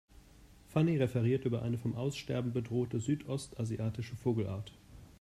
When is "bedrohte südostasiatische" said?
2.53-4.15